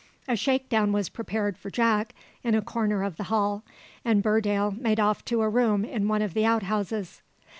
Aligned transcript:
A 0.27 0.35
shake 0.35 0.67
down 0.67 0.91
was 0.93 1.09
prepared 1.09 1.59
for 1.59 1.69
Jack 1.69 2.15
in 2.43 2.55
a 2.55 2.61
corner 2.63 3.03
of 3.03 3.17
the 3.17 3.25
hall; 3.25 3.61
and 4.03 4.23
Burdale 4.23 4.71
made 4.71 4.99
off 4.99 5.23
to 5.25 5.43
a 5.43 5.47
room 5.49 5.85
in 5.85 6.07
one 6.07 6.23
of 6.23 6.33
the 6.33 6.43
out 6.43 6.63
houses. 6.63 7.21